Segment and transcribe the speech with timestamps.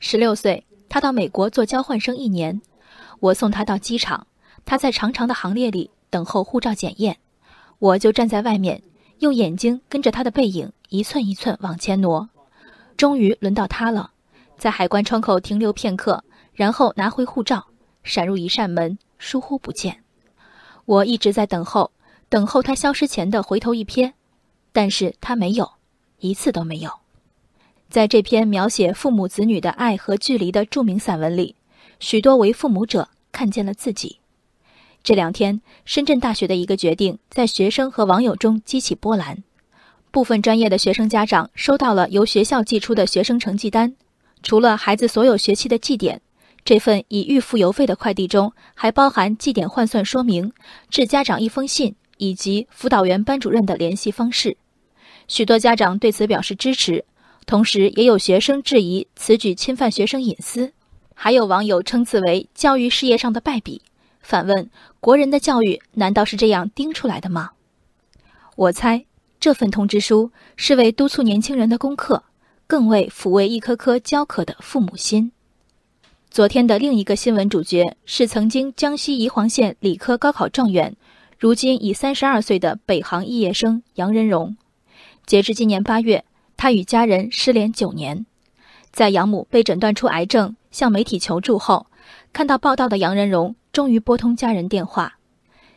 [0.00, 2.60] 十六岁，他到美国做交换生一年，
[3.20, 4.26] 我送他到机场，
[4.64, 7.16] 他在长长的行列里等候护照检验，
[7.78, 8.82] 我就站在外面，
[9.18, 12.28] 用眼睛跟着他的背影一寸一寸往前挪。
[12.96, 14.10] 终于轮到他了，
[14.56, 16.22] 在海关窗口停留片刻，
[16.52, 17.66] 然后拿回护照，
[18.02, 20.02] 闪入一扇门，疏忽不见。
[20.84, 21.90] 我一直在等候，
[22.28, 24.12] 等候他消失前的回头一瞥，
[24.72, 25.70] 但是他没有，
[26.18, 26.90] 一次都没有。
[27.90, 31.54] 在这篇描写父母子女的爱和距离的著名散文里，
[32.00, 34.18] 许多为父母者看见了自己。
[35.02, 39.42] 这两天，深圳大学的一个决定在学生和网友中激起波澜。
[40.10, 43.94] 部分专业的学生家长收到了由学校寄出的学生成绩单，
[44.42, 46.20] 除了孩子所有学期的绩点，
[46.64, 50.52] 这份已预付邮费的快递中还包含绩点换算说明、
[50.90, 54.58] 致家长一封信以及辅导员班主任的联系方式。
[55.26, 57.04] 许多家长对此表示支持。
[57.48, 60.74] 同时，也有学生质疑此举侵犯学生隐私，
[61.14, 63.80] 还有网友称此为教育事业上的败笔，
[64.20, 64.68] 反问：
[65.00, 67.52] 国人的教育难道是这样盯出来的吗？
[68.54, 69.06] 我猜
[69.40, 72.22] 这份通知书是为督促年轻人的功课，
[72.66, 75.32] 更为抚慰一颗颗焦渴的父母心。
[76.28, 80.94] 昨天的另一个新闻主角是曾经江西宜黄县理科高考状元，
[81.38, 84.54] 如今已三十二岁的北航肄业生杨仁荣，
[85.24, 86.26] 截至今年八月。
[86.58, 88.26] 他与家人失联九年，
[88.90, 91.86] 在养母被诊断出癌症，向媒体求助后，
[92.32, 95.18] 看到报道的杨仁荣终于拨通家人电话。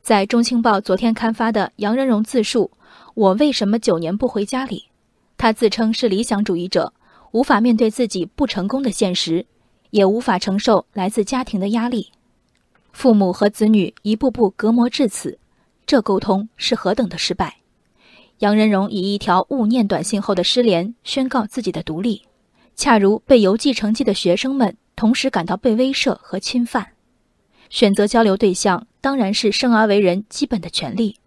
[0.00, 2.70] 在《中青报》昨天刊发的杨仁荣自述
[3.12, 4.86] “我为什么九年不回家”里，
[5.36, 6.94] 他自称是理想主义者，
[7.32, 9.44] 无法面对自己不成功的现实，
[9.90, 12.10] 也无法承受来自家庭的压力。
[12.92, 15.38] 父母和子女一步步隔膜至此，
[15.84, 17.58] 这沟通是何等的失败！
[18.42, 22.22] 杨仁荣以一条勿念短信后的失联宣告自己的独立，
[22.74, 26.88] 恰如被邮寄成绩的学生们同时感到被威慑和侵犯。
[27.70, 31.18] 选择交流对象当然是生而为人基本的权利，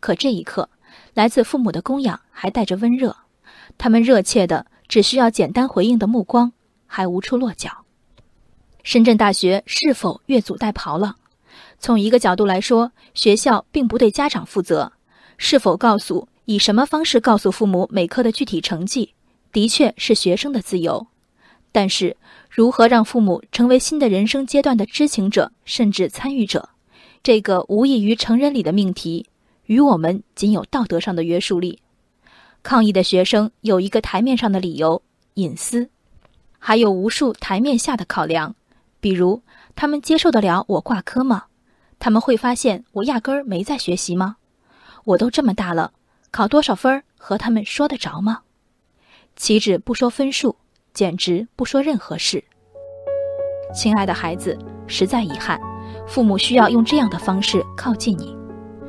[0.00, 0.70] 可这一刻，
[1.12, 3.14] 来自父母的供养还带着温热，
[3.76, 6.52] 他们热切的只需要简单回应的目光，
[6.86, 7.84] 还无处落脚。
[8.82, 11.16] 深圳大学是否越俎代庖了？
[11.78, 14.94] 从一个角度来说，学校并不对家长负责，
[15.36, 16.26] 是否告诉？
[16.44, 19.14] 以什么方式告诉父母每科的具体成绩，
[19.52, 21.06] 的确是学生的自由。
[21.70, 22.16] 但是，
[22.50, 26.68] 如何让父母成为新的人生阶段的知情者甚至参与者，
[27.22, 29.26] 这个无异于成人礼的命题，
[29.66, 31.78] 与我们仅有道德上的约束力。
[32.62, 35.02] 抗议的学生有一个台面上的理由——
[35.34, 35.88] 隐私，
[36.58, 38.54] 还有无数台面下的考量，
[39.00, 39.42] 比如
[39.74, 41.44] 他们接受得了我挂科吗？
[41.98, 44.36] 他们会发现我压根儿没在学习吗？
[45.04, 45.92] 我都这么大了。
[46.32, 48.40] 考多少分和他们说得着吗？
[49.36, 50.56] 岂止不说分数，
[50.94, 52.42] 简直不说任何事。
[53.74, 54.56] 亲爱的孩子，
[54.86, 55.60] 实在遗憾，
[56.06, 58.34] 父母需要用这样的方式靠近你。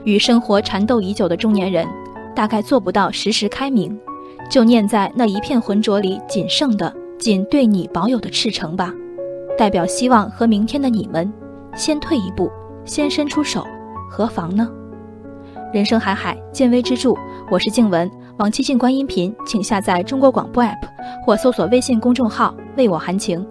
[0.06, 1.86] 与生活缠斗已久的中年人，
[2.34, 4.00] 大概做不到时时开明，
[4.50, 8.94] 就念在那一片浑浊里仅剩的仅对你保有的赤诚吧。
[9.58, 11.32] 代表希望和明天的你们，
[11.76, 12.50] 先退一步，
[12.86, 13.68] 先伸出手，
[14.10, 14.70] 何妨呢？
[15.74, 17.16] 人生海海，见微知著。
[17.52, 20.88] 我是静文，往期静观音频，请下载中国广播 APP
[21.24, 23.46] 或搜索微信公众号“为我含情”。